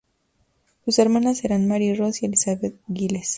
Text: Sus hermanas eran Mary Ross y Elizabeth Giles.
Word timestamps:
Sus 0.83 0.97
hermanas 0.97 1.43
eran 1.43 1.67
Mary 1.67 1.93
Ross 1.95 2.23
y 2.23 2.25
Elizabeth 2.25 2.73
Giles. 2.91 3.29